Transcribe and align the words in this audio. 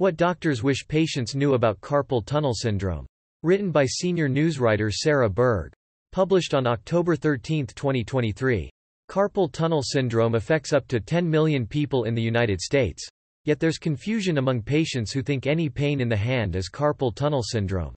What 0.00 0.16
doctors 0.16 0.62
wish 0.62 0.86
patients 0.86 1.34
knew 1.34 1.54
about 1.54 1.80
carpal 1.80 2.24
tunnel 2.24 2.54
syndrome. 2.54 3.04
Written 3.42 3.72
by 3.72 3.84
senior 3.84 4.28
newswriter 4.28 4.92
Sarah 4.92 5.28
Berg. 5.28 5.72
Published 6.12 6.54
on 6.54 6.68
October 6.68 7.16
13, 7.16 7.66
2023. 7.66 8.70
Carpal 9.10 9.50
tunnel 9.50 9.82
syndrome 9.82 10.36
affects 10.36 10.72
up 10.72 10.86
to 10.86 11.00
10 11.00 11.28
million 11.28 11.66
people 11.66 12.04
in 12.04 12.14
the 12.14 12.22
United 12.22 12.60
States. 12.60 13.04
Yet 13.44 13.58
there's 13.58 13.78
confusion 13.78 14.38
among 14.38 14.62
patients 14.62 15.10
who 15.10 15.20
think 15.20 15.48
any 15.48 15.68
pain 15.68 16.00
in 16.00 16.08
the 16.08 16.16
hand 16.16 16.54
is 16.54 16.70
carpal 16.70 17.12
tunnel 17.12 17.42
syndrome. 17.42 17.96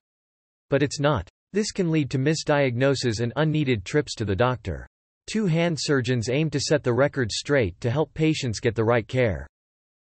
But 0.72 0.82
it's 0.82 1.00
not. 1.00 1.30
This 1.54 1.72
can 1.72 1.92
lead 1.92 2.10
to 2.10 2.18
misdiagnosis 2.18 3.20
and 3.20 3.32
unneeded 3.36 3.86
trips 3.86 4.16
to 4.16 4.26
the 4.26 4.36
doctor. 4.36 4.88
Two 5.32 5.46
hand 5.46 5.78
surgeons 5.80 6.30
aim 6.30 6.50
to 6.50 6.60
set 6.60 6.82
the 6.82 6.94
record 6.94 7.32
straight 7.32 7.80
to 7.82 7.92
help 7.92 8.12
patients 8.16 8.60
get 8.60 8.74
the 8.74 8.84
right 8.84 9.08
care. 9.08 9.46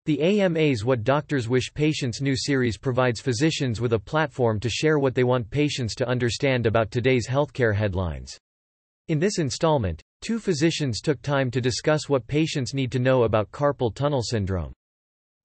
The 0.06 0.20
AMA's 0.40 0.84
What 0.84 1.04
Doctors 1.04 1.48
Wish 1.48 1.72
Patients 1.74 2.20
Knew 2.20 2.36
series 2.36 2.78
provides 2.78 3.20
physicians 3.20 3.80
with 3.80 3.92
a 3.92 3.98
platform 3.98 4.58
to 4.60 4.70
share 4.70 4.98
what 4.98 5.14
they 5.14 5.24
want 5.24 5.50
patients 5.50 5.94
to 5.96 6.08
understand 6.08 6.66
about 6.66 6.90
today's 6.90 7.28
healthcare 7.28 7.74
headlines. 7.74 8.38
In 9.08 9.18
this 9.18 9.38
installment, 9.38 10.02
two 10.20 10.38
physicians 10.38 11.00
took 11.00 11.20
time 11.22 11.50
to 11.50 11.60
discuss 11.60 12.08
what 12.08 12.26
patients 12.26 12.74
need 12.74 12.92
to 12.92 12.98
know 12.98 13.24
about 13.24 13.50
carpal 13.50 13.94
tunnel 13.94 14.22
syndrome. 14.22 14.72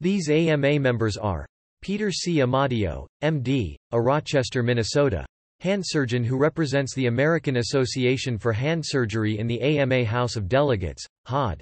These 0.02 0.30
AMA 0.30 0.80
members 0.80 1.18
are 1.18 1.46
Peter 1.82 2.12
C. 2.12 2.38
Amadio, 2.38 3.08
MD, 3.22 3.76
a 3.92 4.02
Rochester, 4.02 4.64
Minnesota, 4.64 5.26
hand 5.60 5.84
surgeon 5.86 6.24
who 6.24 6.38
represents 6.38 6.94
the 6.94 7.08
American 7.08 7.58
Association 7.58 8.38
for 8.38 8.52
Hand 8.52 8.84
Surgery 8.86 9.40
in 9.40 9.48
the 9.48 9.62
AMA 9.62 10.04
House 10.06 10.36
of 10.36 10.50
Delegates, 10.50 11.06
HOD. 11.26 11.62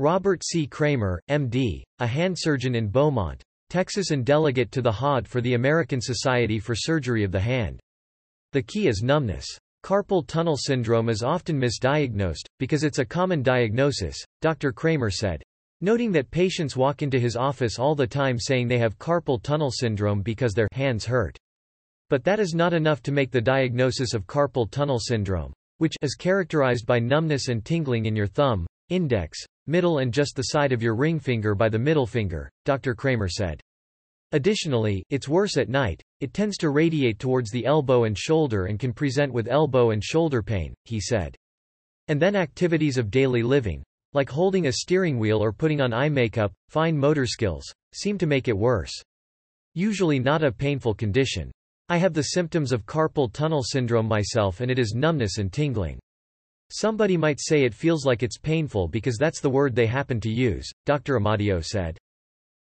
Robert 0.00 0.44
C. 0.44 0.64
Kramer, 0.64 1.20
MD, 1.28 1.82
a 1.98 2.06
hand 2.06 2.36
surgeon 2.38 2.76
in 2.76 2.86
Beaumont, 2.86 3.42
Texas 3.68 4.12
and 4.12 4.24
delegate 4.24 4.70
to 4.70 4.80
the 4.80 4.92
HOD 4.92 5.26
for 5.26 5.40
the 5.40 5.54
American 5.54 6.00
Society 6.00 6.60
for 6.60 6.76
Surgery 6.76 7.24
of 7.24 7.32
the 7.32 7.40
Hand. 7.40 7.80
The 8.52 8.62
key 8.62 8.86
is 8.86 9.02
numbness. 9.02 9.44
Carpal 9.84 10.24
tunnel 10.24 10.56
syndrome 10.56 11.08
is 11.08 11.24
often 11.24 11.60
misdiagnosed, 11.60 12.46
because 12.60 12.84
it's 12.84 13.00
a 13.00 13.04
common 13.04 13.42
diagnosis, 13.42 14.16
Dr. 14.40 14.70
Kramer 14.70 15.10
said. 15.10 15.42
Noting 15.80 16.12
that 16.12 16.30
patients 16.30 16.76
walk 16.76 17.02
into 17.02 17.18
his 17.18 17.34
office 17.34 17.80
all 17.80 17.96
the 17.96 18.06
time 18.06 18.38
saying 18.38 18.68
they 18.68 18.78
have 18.78 19.00
carpal 19.00 19.42
tunnel 19.42 19.72
syndrome 19.72 20.22
because 20.22 20.54
their 20.54 20.68
hands 20.74 21.06
hurt. 21.06 21.36
But 22.08 22.22
that 22.22 22.38
is 22.38 22.54
not 22.54 22.72
enough 22.72 23.02
to 23.02 23.10
make 23.10 23.32
the 23.32 23.40
diagnosis 23.40 24.14
of 24.14 24.28
carpal 24.28 24.70
tunnel 24.70 25.00
syndrome, 25.00 25.52
which 25.78 25.96
is 26.02 26.14
characterized 26.14 26.86
by 26.86 27.00
numbness 27.00 27.48
and 27.48 27.64
tingling 27.64 28.06
in 28.06 28.14
your 28.14 28.28
thumb, 28.28 28.64
index, 28.90 29.38
middle 29.66 29.98
and 29.98 30.12
just 30.12 30.36
the 30.36 30.44
side 30.44 30.72
of 30.72 30.82
your 30.82 30.94
ring 30.94 31.18
finger 31.18 31.54
by 31.54 31.68
the 31.68 31.78
middle 31.78 32.06
finger, 32.06 32.50
Dr. 32.64 32.94
Kramer 32.94 33.28
said. 33.28 33.60
Additionally, 34.32 35.02
it's 35.08 35.28
worse 35.28 35.56
at 35.56 35.68
night, 35.68 36.02
it 36.20 36.34
tends 36.34 36.58
to 36.58 36.70
radiate 36.70 37.18
towards 37.18 37.50
the 37.50 37.64
elbow 37.64 38.04
and 38.04 38.16
shoulder 38.18 38.66
and 38.66 38.78
can 38.78 38.92
present 38.92 39.32
with 39.32 39.48
elbow 39.48 39.90
and 39.90 40.04
shoulder 40.04 40.42
pain, 40.42 40.74
he 40.84 41.00
said. 41.00 41.34
And 42.08 42.20
then 42.20 42.36
activities 42.36 42.98
of 42.98 43.10
daily 43.10 43.42
living, 43.42 43.82
like 44.12 44.28
holding 44.28 44.66
a 44.66 44.72
steering 44.72 45.18
wheel 45.18 45.42
or 45.42 45.52
putting 45.52 45.80
on 45.80 45.92
eye 45.92 46.08
makeup, 46.08 46.52
fine 46.68 46.96
motor 46.96 47.26
skills, 47.26 47.64
seem 47.94 48.18
to 48.18 48.26
make 48.26 48.48
it 48.48 48.56
worse. 48.56 48.92
Usually 49.74 50.18
not 50.18 50.42
a 50.42 50.52
painful 50.52 50.94
condition. 50.94 51.50
I 51.88 51.96
have 51.98 52.12
the 52.12 52.22
symptoms 52.22 52.72
of 52.72 52.84
carpal 52.84 53.32
tunnel 53.32 53.62
syndrome 53.62 54.08
myself 54.08 54.60
and 54.60 54.70
it 54.70 54.78
is 54.78 54.94
numbness 54.94 55.38
and 55.38 55.52
tingling. 55.52 55.98
Somebody 56.70 57.16
might 57.16 57.40
say 57.40 57.64
it 57.64 57.74
feels 57.74 58.04
like 58.04 58.22
it's 58.22 58.36
painful 58.36 58.88
because 58.88 59.16
that's 59.16 59.40
the 59.40 59.48
word 59.48 59.74
they 59.74 59.86
happen 59.86 60.20
to 60.20 60.30
use, 60.30 60.70
Dr. 60.84 61.18
Amadio 61.18 61.64
said. 61.64 61.96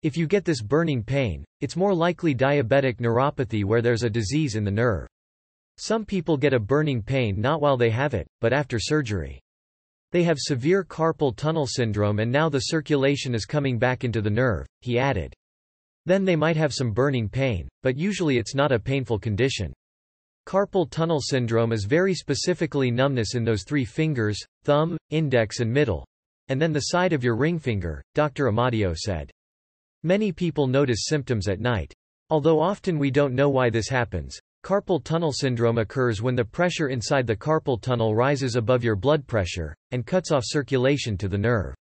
If 0.02 0.16
you 0.16 0.26
get 0.26 0.46
this 0.46 0.62
burning 0.62 1.02
pain, 1.02 1.44
it's 1.60 1.76
more 1.76 1.94
likely 1.94 2.34
diabetic 2.34 2.96
neuropathy 3.00 3.64
where 3.64 3.82
there's 3.82 4.02
a 4.02 4.08
disease 4.08 4.56
in 4.56 4.64
the 4.64 4.70
nerve. 4.70 5.06
Some 5.76 6.06
people 6.06 6.38
get 6.38 6.54
a 6.54 6.58
burning 6.58 7.02
pain 7.02 7.38
not 7.38 7.60
while 7.60 7.76
they 7.76 7.90
have 7.90 8.14
it, 8.14 8.26
but 8.40 8.54
after 8.54 8.78
surgery. 8.78 9.38
They 10.12 10.22
have 10.22 10.38
severe 10.38 10.82
carpal 10.82 11.36
tunnel 11.36 11.66
syndrome 11.66 12.18
and 12.18 12.32
now 12.32 12.48
the 12.48 12.60
circulation 12.60 13.34
is 13.34 13.44
coming 13.44 13.78
back 13.78 14.02
into 14.02 14.22
the 14.22 14.30
nerve, 14.30 14.66
he 14.80 14.98
added. 14.98 15.34
Then 16.06 16.24
they 16.24 16.36
might 16.36 16.56
have 16.56 16.72
some 16.72 16.92
burning 16.92 17.28
pain, 17.28 17.68
but 17.82 17.98
usually 17.98 18.38
it's 18.38 18.54
not 18.54 18.72
a 18.72 18.78
painful 18.78 19.18
condition. 19.18 19.72
Carpal 20.50 20.90
tunnel 20.90 21.20
syndrome 21.20 21.70
is 21.70 21.84
very 21.84 22.12
specifically 22.12 22.90
numbness 22.90 23.36
in 23.36 23.44
those 23.44 23.62
three 23.62 23.84
fingers, 23.84 24.36
thumb, 24.64 24.96
index 25.10 25.60
and 25.60 25.72
middle. 25.72 26.04
And 26.48 26.60
then 26.60 26.72
the 26.72 26.86
side 26.90 27.12
of 27.12 27.22
your 27.22 27.36
ring 27.36 27.56
finger, 27.56 28.02
Dr. 28.16 28.50
Amadio 28.50 28.96
said. 28.96 29.30
Many 30.02 30.32
people 30.32 30.66
notice 30.66 31.06
symptoms 31.06 31.46
at 31.46 31.60
night. 31.60 31.94
Although 32.30 32.60
often 32.60 32.98
we 32.98 33.12
don't 33.12 33.36
know 33.36 33.48
why 33.48 33.70
this 33.70 33.88
happens, 33.88 34.40
carpal 34.64 35.04
tunnel 35.04 35.30
syndrome 35.30 35.78
occurs 35.78 36.20
when 36.20 36.34
the 36.34 36.44
pressure 36.44 36.88
inside 36.88 37.28
the 37.28 37.36
carpal 37.36 37.80
tunnel 37.80 38.16
rises 38.16 38.56
above 38.56 38.82
your 38.82 38.96
blood 38.96 39.28
pressure, 39.28 39.72
and 39.92 40.04
cuts 40.04 40.32
off 40.32 40.42
circulation 40.44 41.16
to 41.18 41.28
the 41.28 41.38
nerve. 41.38 41.76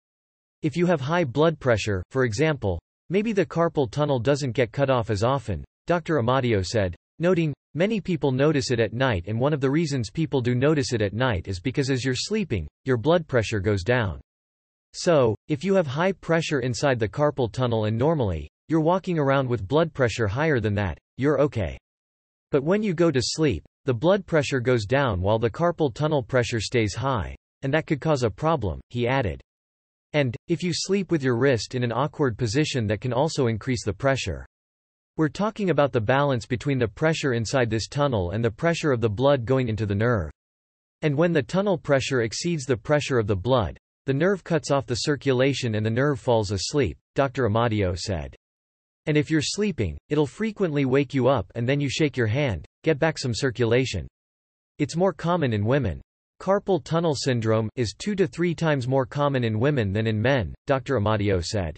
If 0.64 0.76
you 0.76 0.88
have 0.88 1.02
high 1.02 1.24
blood 1.24 1.60
pressure, 1.60 2.02
for 2.10 2.24
example, 2.24 2.82
maybe 3.12 3.32
the 3.32 3.46
carpal 3.46 3.92
tunnel 3.92 4.18
doesn't 4.18 4.54
get 4.54 4.72
cut 4.72 4.90
off 4.90 5.12
as 5.12 5.24
often, 5.24 5.64
Dr. 5.86 6.16
Amadio 6.16 6.66
said, 6.66 6.96
noting, 7.20 7.54
Many 7.78 8.00
people 8.00 8.32
notice 8.32 8.72
it 8.72 8.80
at 8.80 8.94
night 8.94 9.26
and 9.28 9.38
one 9.38 9.52
of 9.52 9.60
the 9.60 9.70
reasons 9.70 10.10
people 10.10 10.40
do 10.40 10.56
notice 10.56 10.94
it 10.94 11.02
at 11.02 11.14
night 11.14 11.50
is 11.50 11.60
because 11.60 11.90
as 11.90 12.06
you're 12.06 12.16
sleeping, 12.16 12.70
your 12.86 12.96
blood 12.96 13.28
pressure 13.28 13.60
goes 13.60 13.84
down. 13.84 14.22
So, 14.94 15.36
if 15.50 15.62
you 15.66 15.76
have 15.76 15.86
high 15.86 16.14
pressure 16.14 16.62
inside 16.62 17.00
the 17.00 17.10
carpal 17.10 17.52
tunnel 17.52 17.84
and 17.84 17.98
normally, 17.98 18.50
you're 18.70 18.80
walking 18.80 19.20
around 19.20 19.50
with 19.50 19.68
blood 19.68 19.94
pressure 19.94 20.26
higher 20.26 20.62
than 20.62 20.74
that, 20.76 20.98
you're 21.18 21.42
okay. 21.42 21.78
But 22.50 22.64
when 22.64 22.82
you 22.82 22.94
go 22.94 23.12
to 23.12 23.20
sleep, 23.22 23.66
the 23.84 23.94
blood 23.94 24.26
pressure 24.26 24.62
goes 24.62 24.86
down 24.86 25.20
while 25.20 25.38
the 25.38 25.52
carpal 25.52 25.94
tunnel 25.94 26.24
pressure 26.24 26.62
stays 26.62 26.96
high. 26.96 27.36
And 27.62 27.74
that 27.74 27.88
could 27.88 28.00
cause 28.00 28.24
a 28.24 28.30
problem, 28.30 28.80
he 28.88 29.06
added. 29.06 29.42
And, 30.14 30.34
if 30.48 30.64
you 30.64 30.72
sleep 30.74 31.12
with 31.12 31.24
your 31.24 31.36
wrist 31.36 31.76
in 31.76 31.84
an 31.84 31.92
awkward 31.92 32.38
position 32.38 32.88
that 32.88 33.02
can 33.02 33.12
also 33.12 33.48
increase 33.48 33.84
the 33.84 33.92
pressure. 33.92 34.46
We're 35.18 35.30
talking 35.30 35.70
about 35.70 35.94
the 35.94 36.02
balance 36.02 36.46
between 36.46 36.78
the 36.78 36.90
pressure 36.90 37.32
inside 37.32 37.70
this 37.70 37.88
tunnel 37.88 38.32
and 38.32 38.44
the 38.44 38.52
pressure 38.52 38.92
of 38.92 39.00
the 39.00 39.10
blood 39.10 39.46
going 39.46 39.70
into 39.70 39.86
the 39.86 39.96
nerve. 39.96 40.30
And 41.04 41.16
when 41.16 41.32
the 41.32 41.42
tunnel 41.42 41.78
pressure 41.78 42.24
exceeds 42.24 42.66
the 42.66 42.76
pressure 42.76 43.18
of 43.18 43.26
the 43.26 43.36
blood, 43.36 43.78
the 44.08 44.14
nerve 44.14 44.44
cuts 44.44 44.72
off 44.72 44.86
the 44.86 44.96
circulation 44.96 45.76
and 45.76 45.86
the 45.86 45.90
nerve 45.90 46.20
falls 46.20 46.52
asleep, 46.52 46.98
Dr. 47.16 47.48
Amadio 47.48 47.98
said. 47.98 48.36
And 49.06 49.16
if 49.16 49.32
you're 49.32 49.42
sleeping, 49.42 49.98
it'll 50.10 50.28
frequently 50.28 50.84
wake 50.84 51.14
you 51.14 51.30
up 51.30 51.50
and 51.56 51.68
then 51.68 51.80
you 51.80 51.88
shake 51.88 52.18
your 52.18 52.28
hand, 52.28 52.66
get 52.84 53.00
back 53.00 53.18
some 53.18 53.34
circulation. 53.34 54.10
It's 54.80 54.98
more 54.98 55.14
common 55.14 55.54
in 55.54 55.64
women. 55.64 56.02
Carpal 56.42 56.84
tunnel 56.84 57.16
syndrome 57.16 57.70
is 57.78 57.96
two 57.98 58.16
to 58.16 58.28
three 58.28 58.54
times 58.54 58.86
more 58.86 59.06
common 59.06 59.46
in 59.46 59.62
women 59.62 59.94
than 59.94 60.08
in 60.08 60.22
men, 60.22 60.54
Dr. 60.68 61.00
Amadio 61.00 61.42
said. 61.42 61.78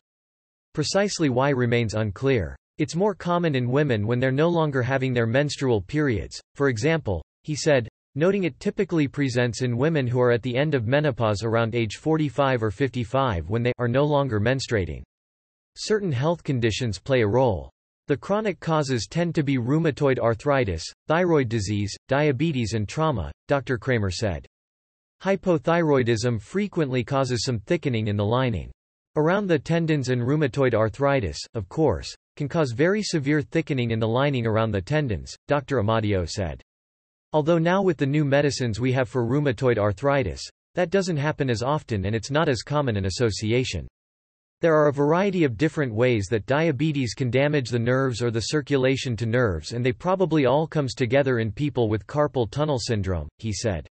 Precisely 0.74 1.30
why 1.30 1.52
remains 1.52 1.94
unclear. 1.94 2.56
It's 2.78 2.96
more 2.96 3.16
common 3.16 3.56
in 3.56 3.72
women 3.72 4.06
when 4.06 4.20
they're 4.20 4.32
no 4.32 4.50
longer 4.50 4.84
having 4.84 5.12
their 5.12 5.26
menstrual 5.26 5.82
periods, 5.82 6.40
for 6.54 6.70
example, 6.70 7.24
he 7.42 7.56
said, 7.56 7.88
noting 8.14 8.44
it 8.44 8.60
typically 8.60 9.08
presents 9.08 9.64
in 9.64 9.78
women 9.78 10.06
who 10.06 10.22
are 10.22 10.32
at 10.32 10.44
the 10.44 10.56
end 10.56 10.76
of 10.76 10.86
menopause 10.86 11.42
around 11.42 11.74
age 11.74 11.96
45 11.96 12.62
or 12.62 12.70
55 12.70 13.50
when 13.50 13.64
they 13.64 13.74
are 13.80 13.88
no 13.88 14.04
longer 14.04 14.40
menstruating. 14.40 15.02
Certain 15.76 16.12
health 16.12 16.44
conditions 16.44 17.00
play 17.00 17.22
a 17.22 17.28
role. 17.28 17.72
The 18.08 18.18
chronic 18.18 18.60
causes 18.60 19.08
tend 19.10 19.34
to 19.36 19.44
be 19.44 19.58
rheumatoid 19.58 20.20
arthritis, 20.20 20.84
thyroid 21.08 21.50
disease, 21.50 21.96
diabetes 22.08 22.74
and 22.74 22.88
trauma, 22.88 23.32
Dr. 23.48 23.80
Kramer 23.80 24.12
said. 24.12 24.46
Hypothyroidism 25.24 26.40
frequently 26.40 27.04
causes 27.04 27.44
some 27.44 27.60
thickening 27.60 28.08
in 28.08 28.18
the 28.18 28.26
lining. 28.26 28.72
Around 29.16 29.48
the 29.48 29.58
tendons 29.58 30.10
and 30.10 30.22
rheumatoid 30.22 30.76
arthritis, 30.76 31.40
of 31.56 31.68
course, 31.70 32.16
can 32.38 32.48
cause 32.48 32.72
very 32.72 33.04
severe 33.04 33.42
thickening 33.42 33.92
in 33.92 34.00
the 34.00 34.08
lining 34.08 34.48
around 34.48 34.72
the 34.72 34.82
tendons, 34.82 35.36
Dr. 35.48 35.82
Amadio 35.82 36.30
said. 36.30 36.62
Although 37.34 37.58
now 37.58 37.82
with 37.82 37.98
the 37.98 38.06
new 38.06 38.24
medicines 38.24 38.80
we 38.80 38.94
have 38.94 39.10
for 39.10 39.26
rheumatoid 39.26 39.78
arthritis, 39.78 40.42
that 40.76 40.92
doesn't 40.92 41.18
happen 41.18 41.50
as 41.50 41.62
often 41.62 42.06
and 42.06 42.16
it's 42.16 42.32
not 42.32 42.48
as 42.48 42.62
common 42.62 42.96
an 42.96 43.06
association. 43.06 43.88
There 44.62 44.76
are 44.76 44.88
a 44.88 44.94
variety 44.94 45.44
of 45.44 45.58
different 45.58 45.94
ways 45.94 46.28
that 46.32 46.46
diabetes 46.46 47.14
can 47.14 47.30
damage 47.30 47.70
the 47.70 47.80
nerves 47.80 48.22
or 48.22 48.32
the 48.32 48.42
circulation 48.42 49.16
to 49.18 49.26
nerves 49.26 49.74
and 49.74 49.86
they 49.86 49.92
probably 49.92 50.46
all 50.46 50.68
comes 50.68 50.94
together 50.94 51.40
in 51.40 51.52
people 51.52 51.90
with 51.90 52.08
carpal 52.08 52.50
tunnel 52.50 52.80
syndrome, 52.80 53.28
he 53.40 53.52
said. 53.52 53.88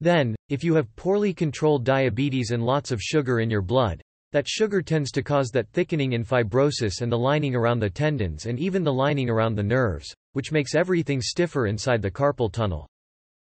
Then, 0.00 0.34
if 0.48 0.62
you 0.62 0.74
have 0.74 0.94
poorly 0.96 1.32
controlled 1.32 1.84
diabetes 1.84 2.50
and 2.50 2.62
lots 2.62 2.90
of 2.90 3.00
sugar 3.00 3.40
in 3.40 3.48
your 3.48 3.62
blood, 3.62 4.02
that 4.32 4.48
sugar 4.48 4.82
tends 4.82 5.10
to 5.12 5.22
cause 5.22 5.50
that 5.50 5.68
thickening 5.72 6.12
in 6.12 6.24
fibrosis 6.24 7.00
and 7.00 7.10
the 7.10 7.18
lining 7.18 7.54
around 7.54 7.78
the 7.78 7.90
tendons 7.90 8.46
and 8.46 8.58
even 8.58 8.82
the 8.82 8.92
lining 8.92 9.30
around 9.30 9.54
the 9.54 9.62
nerves, 9.62 10.14
which 10.32 10.52
makes 10.52 10.74
everything 10.74 11.20
stiffer 11.20 11.66
inside 11.66 12.02
the 12.02 12.10
carpal 12.10 12.52
tunnel. 12.52 12.88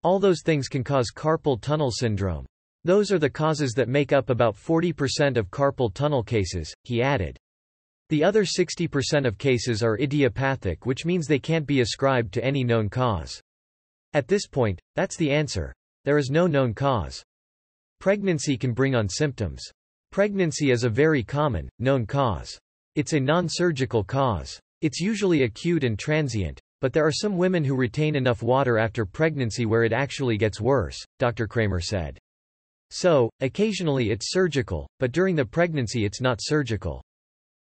All 0.03 0.19
those 0.19 0.43
things 0.43 0.69
can 0.69 0.83
cause 0.83 1.13
carpal 1.15 1.61
tunnel 1.61 1.91
syndrome. 1.91 2.47
Those 2.85 3.13
are 3.13 3.19
the 3.19 3.31
causes 3.31 3.73
that 3.75 3.89
make 3.89 4.13
up 4.13 4.31
about 4.31 4.57
40% 4.57 5.37
of 5.37 5.51
carpal 5.51 5.95
tunnel 5.95 6.25
cases, 6.25 6.75
he 6.83 7.01
added. 7.01 7.39
The 8.09 8.25
other 8.25 8.45
60% 8.45 9.27
of 9.27 9.39
cases 9.39 9.83
are 9.83 9.99
idiopathic 9.99 10.85
which 10.85 11.05
means 11.05 11.27
they 11.27 11.39
can't 11.39 11.67
be 11.67 11.81
ascribed 11.81 12.35
to 12.35 12.45
any 12.45 12.65
known 12.65 12.89
cause. 12.89 13.41
At 14.15 14.29
this 14.29 14.47
point, 14.47 14.81
that's 14.97 15.17
the 15.17 15.31
answer. 15.31 15.73
There 16.05 16.19
is 16.19 16.31
no 16.31 16.47
known 16.47 16.75
cause. 16.75 17.23
Pregnancy 18.01 18.59
can 18.59 18.73
bring 18.73 18.95
on 18.97 19.09
symptoms. 19.09 19.63
Pregnancy 20.13 20.73
is 20.73 20.85
a 20.85 20.91
very 20.91 21.23
common, 21.23 21.71
known 21.79 22.05
cause. 22.05 22.59
It's 22.97 23.15
a 23.15 23.19
non-surgical 23.19 24.05
cause. 24.05 24.61
It's 24.83 25.01
usually 25.01 25.45
acute 25.45 25.85
and 25.85 25.99
transient, 25.99 26.61
but 26.83 26.93
there 26.93 27.07
are 27.07 27.11
some 27.11 27.39
women 27.39 27.65
who 27.65 27.75
retain 27.75 28.15
enough 28.15 28.43
water 28.43 28.77
after 28.77 29.07
pregnancy 29.07 29.65
where 29.65 29.85
it 29.85 29.93
actually 29.95 30.37
gets 30.37 30.61
worse, 30.61 31.03
Dr. 31.19 31.47
Kramer 31.47 31.81
said. 31.81 32.19
So, 32.91 33.31
occasionally 33.41 34.11
it's 34.11 34.33
surgical, 34.33 34.87
but 34.99 35.13
during 35.13 35.35
the 35.35 35.47
pregnancy 35.47 36.05
it's 36.05 36.21
not 36.21 36.41
surgical. 36.43 37.03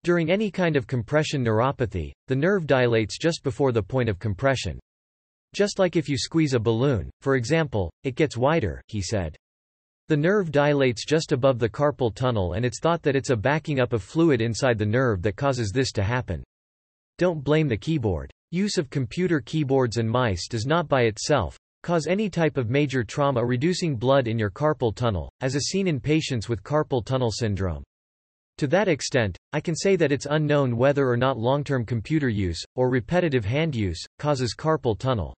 During 0.04 0.32
any 0.32 0.50
kind 0.50 0.76
of 0.76 0.88
compression 0.88 1.46
neuropathy, 1.46 2.12
the 2.28 2.36
nerve 2.36 2.66
dilates 2.66 3.20
just 3.20 3.44
before 3.44 3.72
the 3.72 3.84
point 3.84 4.10
of 4.10 4.18
compression. 4.18 4.80
Just 5.54 5.78
like 5.78 5.96
if 5.96 6.10
you 6.10 6.18
squeeze 6.18 6.56
a 6.56 6.60
balloon, 6.60 7.12
for 7.22 7.36
example, 7.36 7.92
it 8.04 8.16
gets 8.16 8.36
wider, 8.36 8.82
he 8.88 9.00
said. 9.00 9.38
The 10.12 10.18
nerve 10.18 10.52
dilates 10.52 11.06
just 11.06 11.31
above 11.31 11.58
the 11.58 11.69
carpal 11.69 12.13
tunnel 12.13 12.52
and 12.52 12.66
it's 12.66 12.81
thought 12.81 13.02
that 13.04 13.16
it's 13.16 13.30
a 13.30 13.36
backing 13.38 13.80
up 13.80 13.94
of 13.94 14.04
fluid 14.04 14.42
inside 14.42 14.78
the 14.78 14.86
nerve 14.86 15.22
that 15.22 15.38
causes 15.38 15.72
this 15.74 15.94
to 15.94 16.04
happen. 16.04 16.44
Don't 17.18 17.42
blame 17.42 17.69
the 17.69 17.78
keyboard. 17.78 18.30
Use 18.52 18.78
of 18.78 18.90
computer 18.90 19.40
keyboards 19.40 19.96
and 19.96 20.10
mice 20.10 20.50
does 20.50 20.66
not 20.66 20.90
by 20.90 21.04
itself 21.04 21.58
cause 21.84 22.08
any 22.08 22.30
type 22.30 22.58
of 22.58 22.69
major 22.69 23.06
trauma 23.06 23.42
reducing 23.42 23.96
blood 23.96 24.28
in 24.28 24.38
your 24.38 24.52
carpal 24.52 24.94
tunnel, 24.94 25.31
as 25.40 25.56
is 25.56 25.69
seen 25.69 25.88
in 25.88 25.98
patients 25.98 26.50
with 26.50 26.62
carpal 26.62 27.06
tunnel 27.06 27.31
syndrome. 27.31 27.81
To 28.57 28.68
that 28.68 28.90
extent, 28.90 29.38
I 29.54 29.62
can 29.62 29.78
say 29.78 29.96
that 29.96 30.12
it's 30.12 30.28
unknown 30.30 30.75
whether 30.75 31.10
or 31.10 31.16
not 31.16 31.40
long-term 31.40 31.86
computer 31.86 32.28
use, 32.28 32.62
or 32.75 32.90
repetitive 32.90 33.46
hand 33.46 33.78
use, 33.78 34.06
causes 34.19 34.56
carpal 34.57 35.00
tunnel. 35.00 35.34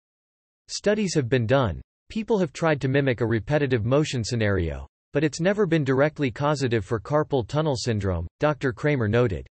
Studies 0.68 1.14
have 1.14 1.30
been 1.30 1.46
done. 1.46 1.80
People 2.14 2.38
have 2.38 2.54
tried 2.54 2.80
to 2.82 2.88
mimic 2.88 3.22
a 3.22 3.26
repetitive 3.26 3.86
motion 3.86 4.24
scenario. 4.24 4.88
But 5.14 5.24
it's 5.24 5.40
never 5.40 5.66
been 5.66 5.84
directly 5.84 6.30
causative 6.30 6.86
for 6.86 7.00
carpal 7.00 7.44
tunnel 7.48 7.76
syndrome, 7.76 8.28
Dr. 8.40 8.72
Kramer 8.72 9.08
noted. 9.08 9.48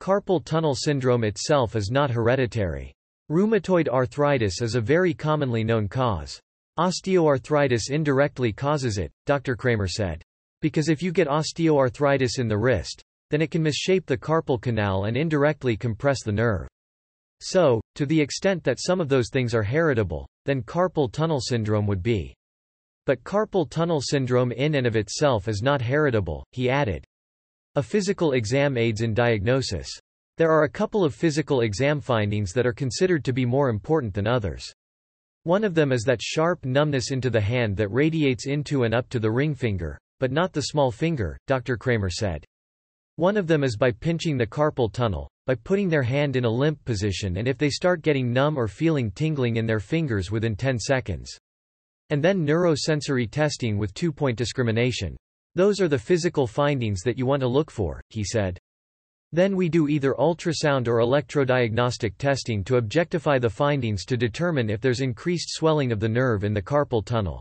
Carpal 0.00 0.42
tunnel 0.42 0.74
syndrome 0.74 1.22
itself 1.22 1.76
is 1.76 1.90
not 1.90 2.10
hereditary. 2.10 2.94
Rheumatoid 3.30 3.88
arthritis 3.88 4.62
is 4.62 4.74
a 4.74 4.80
very 4.80 5.12
commonly 5.12 5.64
known 5.64 5.86
cause. 5.86 6.40
Osteoarthritis 6.78 7.90
indirectly 7.90 8.54
causes 8.54 8.96
it, 8.96 9.12
Dr. 9.26 9.54
Kramer 9.54 9.86
said. 9.86 10.22
Because 10.62 10.88
if 10.88 11.02
you 11.02 11.12
get 11.12 11.28
osteoarthritis 11.28 12.38
in 12.38 12.48
the 12.48 12.56
wrist, 12.56 13.02
then 13.28 13.42
it 13.42 13.50
can 13.50 13.62
misshape 13.62 14.06
the 14.06 14.16
carpal 14.16 14.58
canal 14.58 15.04
and 15.04 15.14
indirectly 15.14 15.76
compress 15.76 16.22
the 16.24 16.32
nerve. 16.32 16.68
So, 17.42 17.82
to 17.96 18.06
the 18.06 18.18
extent 18.18 18.64
that 18.64 18.80
some 18.80 18.98
of 18.98 19.10
those 19.10 19.28
things 19.28 19.52
are 19.52 19.64
heritable, 19.64 20.26
then 20.44 20.62
carpal 20.62 21.10
tunnel 21.10 21.40
syndrome 21.40 21.86
would 21.86 22.02
be. 22.02 22.34
But 23.04 23.24
carpal 23.24 23.68
tunnel 23.68 24.00
syndrome 24.00 24.52
in 24.52 24.76
and 24.76 24.86
of 24.86 24.96
itself 24.96 25.48
is 25.48 25.62
not 25.62 25.82
heritable, 25.82 26.44
he 26.52 26.70
added. 26.70 27.04
A 27.74 27.82
physical 27.82 28.32
exam 28.32 28.76
aids 28.76 29.00
in 29.00 29.14
diagnosis. 29.14 29.88
There 30.38 30.50
are 30.50 30.64
a 30.64 30.70
couple 30.70 31.04
of 31.04 31.14
physical 31.14 31.62
exam 31.62 32.00
findings 32.00 32.52
that 32.52 32.66
are 32.66 32.72
considered 32.72 33.24
to 33.24 33.32
be 33.32 33.44
more 33.44 33.68
important 33.68 34.14
than 34.14 34.26
others. 34.26 34.72
One 35.44 35.64
of 35.64 35.74
them 35.74 35.90
is 35.90 36.02
that 36.02 36.22
sharp 36.22 36.64
numbness 36.64 37.10
into 37.10 37.28
the 37.28 37.40
hand 37.40 37.76
that 37.78 37.88
radiates 37.88 38.46
into 38.46 38.84
and 38.84 38.94
up 38.94 39.08
to 39.08 39.18
the 39.18 39.30
ring 39.30 39.54
finger, 39.54 39.98
but 40.20 40.30
not 40.30 40.52
the 40.52 40.62
small 40.62 40.92
finger, 40.92 41.36
Dr. 41.48 41.76
Kramer 41.76 42.10
said. 42.10 42.44
One 43.22 43.36
of 43.36 43.46
them 43.46 43.62
is 43.62 43.76
by 43.76 43.92
pinching 43.92 44.36
the 44.36 44.48
carpal 44.48 44.92
tunnel, 44.92 45.30
by 45.46 45.54
putting 45.54 45.88
their 45.88 46.02
hand 46.02 46.34
in 46.34 46.44
a 46.44 46.50
limp 46.50 46.84
position 46.84 47.36
and 47.36 47.46
if 47.46 47.56
they 47.56 47.70
start 47.70 48.02
getting 48.02 48.32
numb 48.32 48.58
or 48.58 48.66
feeling 48.66 49.12
tingling 49.12 49.58
in 49.58 49.64
their 49.64 49.78
fingers 49.78 50.32
within 50.32 50.56
10 50.56 50.80
seconds. 50.80 51.30
And 52.10 52.20
then 52.20 52.44
neurosensory 52.44 53.30
testing 53.30 53.78
with 53.78 53.94
two-point 53.94 54.36
discrimination. 54.36 55.16
Those 55.54 55.80
are 55.80 55.86
the 55.86 56.00
physical 56.00 56.48
findings 56.48 57.02
that 57.02 57.16
you 57.16 57.24
want 57.24 57.42
to 57.42 57.46
look 57.46 57.70
for, 57.70 58.02
he 58.08 58.24
said. 58.24 58.58
Then 59.30 59.54
we 59.54 59.68
do 59.68 59.86
either 59.88 60.14
ultrasound 60.14 60.88
or 60.88 60.96
electrodiagnostic 60.96 62.14
testing 62.18 62.64
to 62.64 62.78
objectify 62.78 63.38
the 63.38 63.48
findings 63.48 64.04
to 64.06 64.16
determine 64.16 64.68
if 64.68 64.80
there's 64.80 65.00
increased 65.00 65.50
swelling 65.50 65.92
of 65.92 66.00
the 66.00 66.08
nerve 66.08 66.42
in 66.42 66.54
the 66.54 66.60
carpal 66.60 67.04
tunnel. 67.04 67.40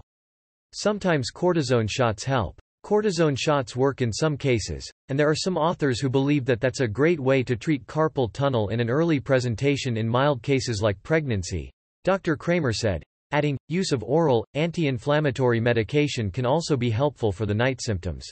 Sometimes 0.73 1.31
cortisone 1.33 1.89
shots 1.89 2.23
help. 2.23 2.61
Cortisone 2.91 3.39
shots 3.39 3.73
work 3.73 4.01
in 4.01 4.11
some 4.11 4.35
cases, 4.35 4.91
and 5.07 5.17
there 5.17 5.29
are 5.29 5.33
some 5.33 5.55
authors 5.55 6.01
who 6.01 6.09
believe 6.09 6.43
that 6.43 6.59
that's 6.59 6.81
a 6.81 6.87
great 6.89 7.21
way 7.21 7.41
to 7.41 7.55
treat 7.55 7.87
carpal 7.87 8.29
tunnel 8.33 8.67
in 8.67 8.81
an 8.81 8.89
early 8.89 9.17
presentation 9.17 9.95
in 9.95 10.09
mild 10.09 10.41
cases 10.41 10.81
like 10.81 11.01
pregnancy. 11.01 11.71
Dr. 12.03 12.35
Kramer 12.35 12.73
said. 12.73 13.01
Adding, 13.31 13.57
use 13.69 13.93
of 13.93 14.03
oral, 14.03 14.45
anti-inflammatory 14.55 15.61
medication 15.61 16.29
can 16.29 16.45
also 16.45 16.75
be 16.75 16.89
helpful 16.89 17.31
for 17.31 17.45
the 17.45 17.55
night 17.55 17.81
symptoms. 17.81 18.29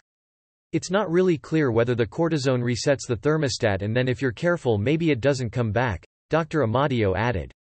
It's 0.73 0.91
not 0.91 1.09
really 1.09 1.37
clear 1.37 1.71
whether 1.71 1.95
the 1.95 2.05
cortisone 2.05 2.61
resets 2.61 3.07
the 3.07 3.15
thermostat 3.15 3.81
and 3.81 3.95
then 3.95 4.09
if 4.09 4.21
you're 4.21 4.33
careful 4.33 4.77
maybe 4.77 5.09
it 5.09 5.21
doesn't 5.21 5.51
come 5.51 5.71
back, 5.71 6.05
Dr. 6.29 6.67
Amadio 6.67 7.15
added. 7.15 7.53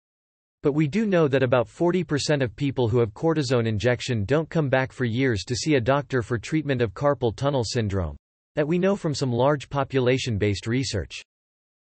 But 0.66 0.74
we 0.74 0.88
do 0.88 1.06
know 1.06 1.28
that 1.28 1.44
about 1.44 1.68
40% 1.68 2.42
of 2.42 2.56
people 2.56 2.88
who 2.88 2.98
have 2.98 3.14
cortisone 3.14 3.68
injection 3.68 4.24
don't 4.24 4.50
come 4.50 4.68
back 4.68 4.90
for 4.90 5.04
years 5.04 5.44
to 5.44 5.54
see 5.54 5.76
a 5.76 5.80
doctor 5.80 6.22
for 6.22 6.38
treatment 6.38 6.82
of 6.82 6.92
carpal 6.92 7.36
tunnel 7.36 7.62
syndrome. 7.62 8.16
That 8.56 8.66
we 8.66 8.76
know 8.76 8.96
from 8.96 9.14
some 9.14 9.30
large 9.30 9.68
population-based 9.70 10.66
research. 10.66 11.22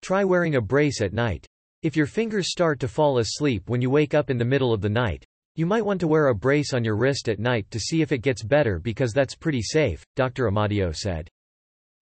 Try 0.01 0.25
wearing 0.25 0.55
a 0.55 0.63
brace 0.63 1.03
at 1.03 1.13
night. 1.13 1.47
If 1.83 1.97
your 1.97 2.07
fingers 2.07 2.51
start 2.51 2.81
to 2.81 2.89
fall 2.89 3.19
asleep 3.19 3.69
when 3.69 3.83
you 3.83 3.91
wake 3.91 4.15
up 4.15 4.31
in 4.31 4.39
the 4.39 4.45
middle 4.47 4.73
of 4.73 4.81
the 4.81 4.89
night, 4.89 5.23
you 5.55 5.67
might 5.67 5.85
want 5.85 6.01
to 6.01 6.09
wear 6.09 6.29
a 6.29 6.35
brace 6.35 6.73
on 6.73 6.83
your 6.83 6.97
wrist 6.97 7.29
at 7.29 7.39
night 7.39 7.71
to 7.73 7.79
see 7.79 8.01
if 8.01 8.11
it 8.11 8.23
gets 8.23 8.43
better 8.43 8.79
because 8.79 9.13
that's 9.13 9.35
pretty 9.35 9.61
safe, 9.61 10.03
Dr. 10.17 10.51
Amadio 10.51 10.97
said. 10.97 11.29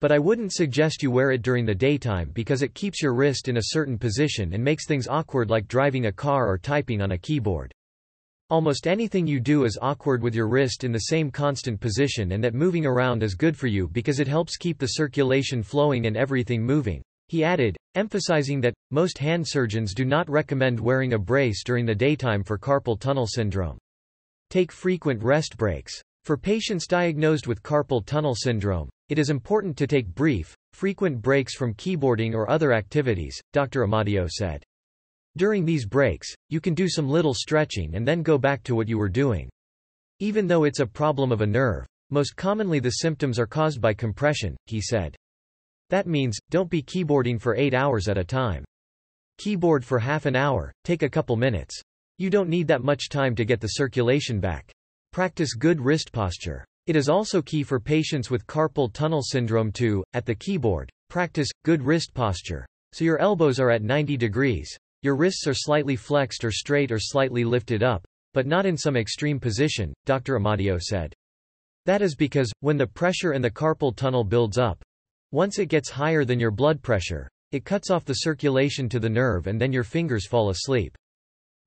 But 0.01 0.13
I 0.13 0.19
wouldn't 0.19 0.55
suggest 0.55 1.03
you 1.03 1.11
wear 1.11 1.31
it 1.31 1.43
during 1.43 1.67
the 1.67 1.75
daytime 1.75 2.31
because 2.33 2.63
it 2.63 2.73
keeps 2.73 3.03
your 3.03 3.13
wrist 3.13 3.49
in 3.49 3.59
a 3.59 3.63
certain 3.67 3.99
position 3.99 4.55
and 4.55 4.65
makes 4.65 4.87
things 4.87 5.07
awkward 5.07 5.51
like 5.51 5.69
driving 5.69 6.07
a 6.07 6.13
car 6.13 6.49
or 6.49 6.57
typing 6.57 7.03
on 7.03 7.13
a 7.13 7.19
keyboard. 7.19 7.75
Almost 8.49 8.87
anything 8.87 9.27
you 9.27 9.41
do 9.41 9.65
is 9.65 9.79
awkward 9.83 10.23
with 10.23 10.35
your 10.35 10.49
wrist 10.49 10.85
in 10.85 10.91
the 10.91 11.01
same 11.11 11.31
constant 11.31 11.79
position 11.81 12.33
and 12.33 12.43
that 12.43 12.55
moving 12.55 12.87
around 12.87 13.23
is 13.23 13.35
good 13.35 13.55
for 13.55 13.67
you 13.67 13.89
because 13.89 14.21
it 14.21 14.27
helps 14.27 14.57
keep 14.57 14.79
the 14.79 14.87
circulation 14.87 15.63
flowing 15.63 16.07
and 16.07 16.17
everything 16.17 16.63
moving. 16.65 17.03
He 17.29 17.45
added, 17.45 17.77
emphasizing 17.95 18.63
that, 18.63 18.75
most 18.91 19.19
hand 19.19 19.47
surgeons 19.47 19.93
do 19.93 20.07
not 20.07 20.31
recommend 20.31 20.81
wearing 20.81 21.13
a 21.13 21.19
brace 21.19 21.63
during 21.63 21.85
the 21.85 21.95
daytime 21.95 22.43
for 22.43 22.59
carpal 22.59 22.99
tunnel 22.99 23.27
syndrome. 23.27 23.79
Take 24.49 24.73
frequent 24.73 25.23
rest 25.23 25.59
breaks. 25.59 26.03
For 26.25 26.37
patients 26.37 26.87
diagnosed 26.87 27.47
with 27.47 27.63
carpal 27.63 28.05
tunnel 28.05 28.35
syndrome, 28.35 28.89
it 29.11 29.19
is 29.19 29.29
important 29.29 29.77
to 29.77 29.89
take 29.89 30.15
brief, 30.15 30.55
frequent 30.73 31.21
breaks 31.21 31.57
from 31.57 31.75
keyboarding 31.75 32.33
or 32.33 32.49
other 32.49 32.73
activities, 32.73 33.41
Dr. 33.53 33.85
Amadio 33.85 34.29
said. 34.31 34.63
During 35.37 35.65
these 35.65 35.85
breaks, 35.85 36.33
you 36.49 36.61
can 36.61 36.75
do 36.75 36.89
some 36.89 37.09
little 37.09 37.35
stretching 37.35 37.97
and 37.97 38.07
then 38.07 38.23
go 38.23 38.39
back 38.39 38.63
to 38.63 38.77
what 38.77 38.89
you 38.89 38.99
were 38.99 39.09
doing. 39.09 39.51
Even 40.21 40.47
though 40.47 40.63
it's 40.63 40.79
a 40.79 40.87
problem 40.87 41.33
of 41.33 41.41
a 41.41 41.47
nerve, 41.47 41.87
most 42.11 42.37
commonly 42.37 42.79
the 42.79 42.91
symptoms 42.91 43.39
are 43.39 43.47
caused 43.47 43.81
by 43.81 43.93
compression, 43.93 44.57
he 44.67 44.81
said. 44.81 45.17
That 45.89 46.07
means, 46.07 46.39
don't 46.51 46.71
be 46.71 46.83
keyboarding 46.83 47.41
for 47.41 47.57
8 47.57 47.75
hours 47.75 48.09
at 48.09 48.17
a 48.17 48.25
time. 48.25 48.65
Keyboard 49.39 49.85
for 49.85 49.99
half 49.99 50.25
an 50.25 50.37
hour, 50.37 50.73
take 50.85 51.03
a 51.03 51.11
couple 51.11 51.37
minutes. 51.37 51.83
You 52.19 52.31
don't 52.31 52.49
need 52.49 52.69
that 52.69 52.85
much 52.85 53.09
time 53.09 53.35
to 53.35 53.45
get 53.45 53.61
the 53.61 53.69
circulation 53.69 54.39
back. 54.39 54.71
Practice 55.13 55.55
good 55.55 55.81
wrist 55.81 56.13
posture. 56.13 56.65
It 56.91 56.97
is 56.97 57.09
also 57.09 57.41
key 57.41 57.63
for 57.63 57.79
patients 57.79 58.33
with 58.33 58.49
carpal 58.49 58.93
tunnel 58.93 59.23
syndrome 59.23 59.71
to, 59.75 60.03
at 60.13 60.27
the 60.27 60.35
keyboard, 60.35 60.91
practice 61.09 61.49
good 61.65 61.85
wrist 61.85 62.13
posture. 62.13 62.67
So 62.93 63.05
your 63.05 63.21
elbows 63.21 63.61
are 63.61 63.71
at 63.71 63.85
90 63.85 64.17
degrees. 64.17 64.77
Your 65.03 65.15
wrists 65.15 65.47
are 65.47 65.55
slightly 65.55 65.95
flexed 65.95 66.45
or 66.45 66.51
straight 66.51 66.91
or 66.91 66.99
slightly 66.99 67.45
lifted 67.45 67.85
up, 67.85 68.05
but 68.35 68.45
not 68.45 68.67
in 68.67 68.77
some 68.77 68.97
extreme 68.97 69.39
position, 69.39 69.95
Dr. 70.05 70.37
Amadio 70.37 70.81
said. 70.83 71.15
That 71.87 72.03
is 72.03 72.17
because, 72.17 72.51
when 72.59 72.77
the 72.77 72.89
pressure 72.89 73.35
in 73.35 73.43
the 73.43 73.53
carpal 73.53 73.95
tunnel 73.95 74.25
builds 74.25 74.59
up, 74.59 74.83
once 75.31 75.61
it 75.61 75.67
gets 75.67 75.91
higher 75.91 76.25
than 76.25 76.41
your 76.41 76.51
blood 76.51 76.83
pressure, 76.83 77.31
it 77.53 77.65
cuts 77.65 77.91
off 77.91 78.05
the 78.05 78.15
circulation 78.15 78.89
to 78.89 78.99
the 78.99 79.09
nerve 79.09 79.47
and 79.47 79.61
then 79.61 79.73
your 79.73 79.85
fingers 79.85 80.27
fall 80.27 80.51
asleep. 80.51 80.99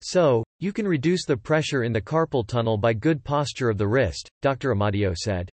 So, 0.01 0.43
you 0.63 0.71
can 0.71 0.87
reduce 0.87 1.25
the 1.25 1.35
pressure 1.35 1.83
in 1.83 1.91
the 1.91 1.99
carpal 1.99 2.47
tunnel 2.47 2.77
by 2.77 2.93
good 2.93 3.21
posture 3.21 3.69
of 3.69 3.77
the 3.77 3.85
wrist, 3.85 4.29
Dr. 4.41 4.73
Amadio 4.73 5.13
said. 5.13 5.49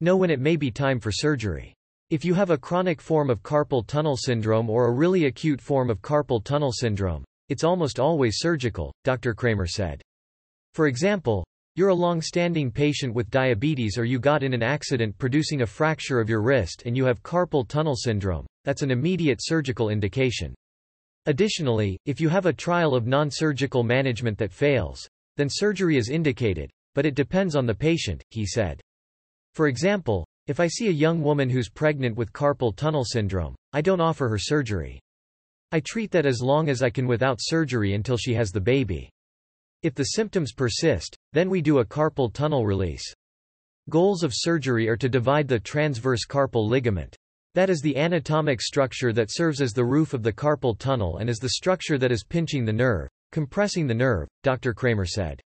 Know 0.00 0.16
when 0.16 0.30
it 0.30 0.40
may 0.40 0.56
be 0.56 0.68
time 0.68 0.98
for 0.98 1.12
surgery. 1.12 1.72
If 2.10 2.24
you 2.24 2.34
have 2.34 2.50
a 2.50 2.58
chronic 2.58 3.00
form 3.00 3.30
of 3.30 3.44
carpal 3.44 3.86
tunnel 3.86 4.16
syndrome 4.16 4.68
or 4.68 4.88
a 4.88 4.92
really 4.92 5.26
acute 5.26 5.60
form 5.60 5.90
of 5.90 6.02
carpal 6.02 6.42
tunnel 6.42 6.72
syndrome, 6.72 7.22
it's 7.50 7.62
almost 7.62 8.00
always 8.00 8.38
surgical, 8.40 8.92
Dr. 9.04 9.32
Kramer 9.32 9.68
said. 9.68 10.02
For 10.74 10.88
example, 10.88 11.44
you're 11.76 11.90
a 11.90 11.94
long-standing 11.94 12.72
patient 12.72 13.14
with 13.14 13.30
diabetes 13.30 13.96
or 13.96 14.04
you 14.04 14.18
got 14.18 14.42
in 14.42 14.54
an 14.54 14.62
accident 14.64 15.16
producing 15.18 15.62
a 15.62 15.66
fracture 15.66 16.18
of 16.18 16.28
your 16.28 16.42
wrist 16.42 16.82
and 16.84 16.96
you 16.96 17.04
have 17.04 17.22
carpal 17.22 17.68
tunnel 17.68 17.94
syndrome. 17.94 18.48
that's 18.64 18.82
an 18.82 18.90
immediate 18.90 19.38
surgical 19.40 19.88
indication. 19.88 20.52
Additionally, 21.26 21.98
if 22.04 22.20
you 22.20 22.28
have 22.28 22.46
a 22.46 22.52
trial 22.52 22.94
of 22.94 23.06
non-surgical 23.06 23.84
management 23.84 24.36
that 24.38 24.52
fails, 24.52 25.08
then 25.36 25.48
surgery 25.48 25.96
is 25.96 26.08
indicated, 26.08 26.70
but 26.94 27.06
it 27.06 27.14
depends 27.14 27.54
on 27.54 27.64
the 27.64 27.74
patient, 27.74 28.22
he 28.30 28.44
said. 28.44 28.80
For 29.54 29.68
example, 29.68 30.26
if 30.48 30.58
I 30.58 30.66
see 30.66 30.88
a 30.88 30.92
young 30.92 31.22
woman 31.22 31.48
who's 31.48 31.68
pregnant 31.68 32.16
with 32.16 32.32
carpal 32.32 32.74
tunnel 32.74 33.04
syndrome, 33.04 33.54
I 33.72 33.80
don't 33.80 34.00
offer 34.00 34.28
her 34.28 34.38
surgery. 34.38 34.98
I 35.70 35.80
treat 35.80 36.10
that 36.10 36.26
as 36.26 36.42
long 36.42 36.68
as 36.68 36.82
I 36.82 36.90
can 36.90 37.06
without 37.06 37.38
surgery 37.40 37.94
until 37.94 38.16
she 38.16 38.34
has 38.34 38.50
the 38.50 38.60
baby. 38.60 39.08
If 39.82 39.94
the 39.94 40.04
symptoms 40.04 40.52
persist, 40.52 41.16
then 41.32 41.48
we 41.48 41.62
do 41.62 41.78
a 41.78 41.84
carpal 41.84 42.32
tunnel 42.32 42.66
release. 42.66 43.04
Goals 43.88 44.22
of 44.22 44.32
surgery 44.34 44.88
are 44.88 44.96
to 44.96 45.08
divide 45.08 45.46
the 45.46 45.60
transverse 45.60 46.26
carpal 46.26 46.68
ligament. 46.68 47.16
That 47.54 47.68
is 47.68 47.80
the 47.82 47.96
anatomic 47.98 48.62
structure 48.62 49.12
that 49.12 49.30
serves 49.30 49.60
as 49.60 49.72
the 49.72 49.84
roof 49.84 50.14
of 50.14 50.22
the 50.22 50.32
carpal 50.32 50.78
tunnel 50.78 51.18
and 51.18 51.28
is 51.28 51.38
the 51.38 51.50
structure 51.50 51.98
that 51.98 52.10
is 52.10 52.24
pinching 52.24 52.64
the 52.64 52.72
nerve, 52.72 53.08
compressing 53.30 53.86
the 53.86 53.94
nerve, 53.94 54.26
Dr. 54.42 54.72
Kramer 54.72 55.04
said. 55.04 55.40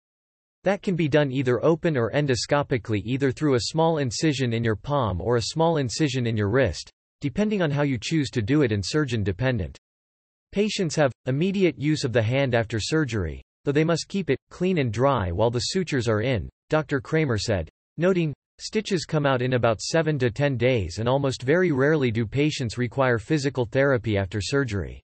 That 0.65 0.81
can 0.81 0.95
be 0.95 1.07
done 1.07 1.31
either 1.31 1.63
open 1.63 1.97
or 1.97 2.11
endoscopically 2.11 3.01
either 3.05 3.31
through 3.31 3.55
a 3.55 3.69
small 3.69 3.99
incision 3.99 4.51
in 4.51 4.63
your 4.63 4.75
palm 4.75 5.21
or 5.21 5.37
a 5.37 5.43
small 5.43 5.77
incision 5.77 6.27
in 6.27 6.35
your 6.35 6.49
wrist, 6.49 6.91
depending 7.21 7.61
on 7.61 7.71
how 7.71 7.83
you 7.83 7.97
choose 7.97 8.29
to 8.31 8.41
do 8.41 8.63
it 8.63 8.71
and 8.73 8.85
surgeon 8.85 9.23
dependent. 9.23 9.77
Patients 10.51 10.95
have 10.95 11.13
immediate 11.25 11.79
use 11.79 12.03
of 12.03 12.11
the 12.11 12.21
hand 12.21 12.53
after 12.53 12.79
surgery, 12.79 13.41
though 13.63 13.71
they 13.71 13.85
must 13.85 14.09
keep 14.09 14.29
it 14.29 14.39
clean 14.49 14.77
and 14.77 14.91
dry 14.91 15.31
while 15.31 15.49
the 15.49 15.59
sutures 15.59 16.09
are 16.09 16.21
in, 16.21 16.49
Dr. 16.69 16.99
Kramer 16.99 17.37
said, 17.37 17.69
noting, 17.97 18.33
stitches 18.59 19.05
come 19.05 19.25
out 19.25 19.41
in 19.41 19.53
about 19.53 19.81
7 19.81 20.19
to 20.19 20.31
10 20.31 20.57
days 20.57 20.99
and 20.99 21.09
almost 21.09 21.43
very 21.43 21.71
rarely 21.71 22.11
do 22.11 22.25
patients 22.25 22.77
require 22.77 23.17
physical 23.17 23.65
therapy 23.65 24.17
after 24.17 24.39
surgery. 24.41 25.01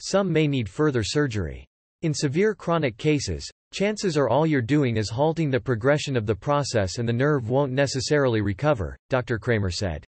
Some 0.00 0.32
may 0.32 0.46
need 0.46 0.68
further 0.68 1.02
surgery. 1.02 1.66
In 2.02 2.14
severe 2.14 2.54
chronic 2.54 2.96
cases, 2.96 3.50
chances 3.74 4.16
are 4.16 4.28
all 4.28 4.46
you're 4.46 4.62
doing 4.62 4.96
is 4.96 5.10
halting 5.10 5.50
the 5.50 5.60
progression 5.60 6.16
of 6.16 6.24
the 6.24 6.34
process 6.34 6.98
and 6.98 7.08
the 7.08 7.12
nerve 7.12 7.50
won't 7.50 7.72
necessarily 7.72 8.40
recover, 8.40 8.96
Dr. 9.10 9.38
Kramer 9.38 9.70
said. 9.70 10.04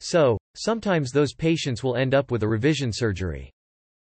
So, 0.00 0.36
sometimes 0.54 1.10
those 1.10 1.32
patients 1.32 1.82
will 1.82 1.96
end 1.96 2.14
up 2.14 2.30
with 2.30 2.42
a 2.42 2.48
revision 2.48 2.92
surgery. 2.92 3.50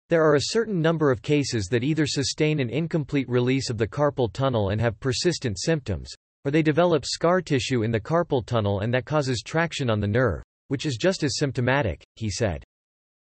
There 0.10 0.24
are 0.24 0.36
a 0.36 0.52
certain 0.52 0.82
number 0.82 1.12
of 1.12 1.22
cases 1.22 1.68
that 1.68 1.84
either 1.84 2.06
sustain 2.06 2.60
an 2.60 2.70
incomplete 2.70 3.28
release 3.28 3.70
of 3.70 3.78
the 3.78 3.88
carpal 3.88 4.32
tunnel 4.32 4.70
and 4.70 4.80
have 4.80 5.00
persistent 5.00 5.60
symptoms, 5.60 6.14
or 6.46 6.52
they 6.52 6.62
develop 6.62 7.06
scar 7.06 7.42
tissue 7.42 7.84
in 7.84 7.92
the 7.92 8.00
carpal 8.00 8.46
tunnel 8.46 8.80
and 8.80 8.94
that 8.94 9.06
causes 9.06 9.42
traction 9.46 9.90
on 9.90 10.00
the 10.00 10.08
nerve, 10.08 10.44
which 10.68 10.86
is 10.86 10.98
just 10.98 11.24
as 11.24 11.38
symptomatic, 11.38 12.04
he 12.16 12.30
said. 12.30 12.64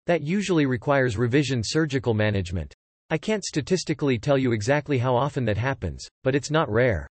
That 0.06 0.22
usually 0.22 0.66
requires 0.66 1.18
revision 1.18 1.62
surgical 1.64 2.14
management. 2.14 2.74
I 3.10 3.18
can't 3.18 3.44
statistically 3.44 4.18
tell 4.18 4.38
you 4.38 4.52
exactly 4.52 4.98
how 4.98 5.16
often 5.16 5.44
that 5.46 5.58
happens, 5.58 6.06
but 6.22 6.34
it's 6.34 6.50
not 6.50 6.70
rare. 6.70 7.08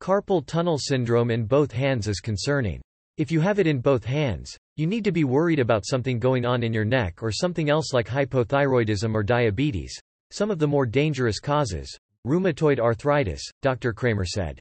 Carpal 0.00 0.44
tunnel 0.46 0.78
syndrome 0.78 1.30
in 1.30 1.44
both 1.44 1.72
hands 1.72 2.08
is 2.08 2.20
concerning. 2.20 2.80
If 3.16 3.30
you 3.30 3.40
have 3.40 3.58
it 3.58 3.66
in 3.66 3.80
both 3.80 4.04
hands, 4.04 4.56
you 4.76 4.86
need 4.86 5.04
to 5.04 5.12
be 5.12 5.24
worried 5.24 5.58
about 5.58 5.86
something 5.86 6.18
going 6.18 6.46
on 6.46 6.62
in 6.62 6.72
your 6.72 6.86
neck 6.86 7.22
or 7.22 7.30
something 7.30 7.68
else 7.68 7.92
like 7.92 8.08
hypothyroidism 8.08 9.14
or 9.14 9.22
diabetes. 9.22 9.94
Some 10.32 10.50
of 10.50 10.58
the 10.58 10.66
more 10.66 10.86
dangerous 10.86 11.38
causes. 11.38 11.94
Rheumatoid 12.26 12.78
arthritis, 12.78 13.42
Dr. 13.62 13.92
Kramer 13.92 14.24
said. 14.24 14.58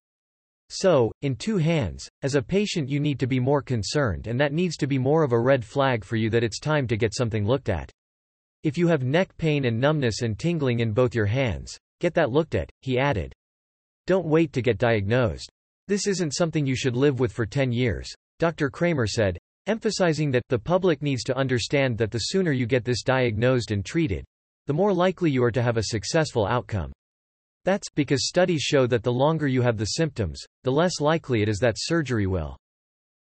So, 0.69 1.11
in 1.23 1.35
two 1.35 1.57
hands, 1.57 2.07
as 2.21 2.35
a 2.35 2.41
patient 2.41 2.89
you 2.89 2.99
need 2.99 3.19
to 3.19 3.27
be 3.27 3.39
more 3.39 3.61
concerned 3.61 4.27
and 4.27 4.39
that 4.39 4.53
needs 4.53 4.77
to 4.77 4.87
be 4.87 4.99
more 4.99 5.23
of 5.23 5.31
a 5.31 5.39
red 5.39 5.65
flag 5.65 6.03
for 6.03 6.15
you 6.15 6.29
that 6.29 6.43
it's 6.43 6.59
time 6.59 6.87
to 6.87 6.97
get 6.97 7.15
something 7.15 7.45
looked 7.45 7.69
at. 7.69 7.91
If 8.63 8.77
you 8.77 8.87
have 8.87 9.03
neck 9.03 9.35
pain 9.37 9.65
and 9.65 9.79
numbness 9.79 10.21
and 10.21 10.37
tingling 10.37 10.81
in 10.81 10.91
both 10.91 11.15
your 11.15 11.25
hands, 11.25 11.75
get 11.99 12.13
that 12.13 12.29
looked 12.29 12.53
at, 12.53 12.69
he 12.81 12.99
added. 12.99 13.33
Don't 14.05 14.27
wait 14.27 14.53
to 14.53 14.61
get 14.61 14.77
diagnosed. 14.77 15.49
This 15.87 16.05
isn't 16.05 16.35
something 16.35 16.67
you 16.67 16.75
should 16.75 16.95
live 16.95 17.19
with 17.19 17.31
for 17.31 17.47
10 17.47 17.71
years, 17.71 18.13
Dr. 18.37 18.69
Kramer 18.69 19.07
said, 19.07 19.39
emphasizing 19.65 20.29
that 20.31 20.43
the 20.49 20.59
public 20.59 21.01
needs 21.01 21.23
to 21.23 21.37
understand 21.37 21.97
that 21.97 22.11
the 22.11 22.19
sooner 22.19 22.51
you 22.51 22.67
get 22.67 22.85
this 22.85 23.01
diagnosed 23.01 23.71
and 23.71 23.83
treated, 23.83 24.23
the 24.67 24.73
more 24.73 24.93
likely 24.93 25.31
you 25.31 25.43
are 25.43 25.51
to 25.51 25.63
have 25.63 25.77
a 25.77 25.83
successful 25.83 26.45
outcome. 26.45 26.91
That's 27.69 27.91
because 27.93 28.27
studies 28.27 28.63
show 28.63 28.87
that 28.87 29.03
the 29.03 29.13
longer 29.13 29.45
you 29.45 29.61
have 29.61 29.77
the 29.77 29.85
symptoms, 29.85 30.43
the 30.63 30.71
less 30.71 30.99
likely 30.99 31.43
it 31.43 31.49
is 31.49 31.59
that 31.59 31.75
surgery 31.77 32.25
will 32.25 32.57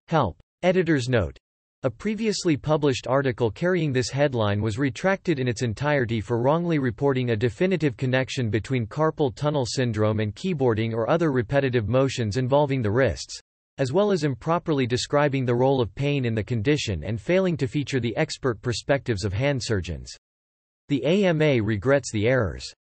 help. 0.08 0.36
Editor's 0.62 1.08
note. 1.08 1.38
A 1.82 1.88
previously 1.88 2.54
published 2.54 3.06
article 3.06 3.50
carrying 3.50 3.90
this 3.90 4.10
headline 4.10 4.60
was 4.60 4.78
retracted 4.78 5.38
in 5.38 5.48
its 5.48 5.62
entirety 5.62 6.20
for 6.20 6.42
wrongly 6.42 6.78
reporting 6.78 7.30
a 7.30 7.36
definitive 7.36 7.96
connection 7.96 8.50
between 8.50 8.86
carpal 8.86 9.34
tunnel 9.34 9.64
syndrome 9.64 10.20
and 10.20 10.36
keyboarding 10.36 10.92
or 10.92 11.08
other 11.08 11.32
repetitive 11.32 11.88
motions 11.88 12.36
involving 12.36 12.82
the 12.82 12.92
wrists, 12.92 13.40
as 13.78 13.94
well 13.94 14.12
as 14.12 14.24
improperly 14.24 14.86
describing 14.86 15.46
the 15.46 15.54
role 15.54 15.80
of 15.80 15.94
pain 15.94 16.26
in 16.26 16.34
the 16.34 16.44
condition 16.44 17.02
and 17.02 17.18
failing 17.18 17.56
to 17.56 17.66
feature 17.66 17.98
the 17.98 18.14
expert 18.18 18.60
perspectives 18.60 19.24
of 19.24 19.32
hand 19.32 19.62
surgeons. 19.62 20.14
The 20.90 21.02
AMA 21.02 21.62
regrets 21.62 22.12
the 22.12 22.28
errors. 22.28 22.74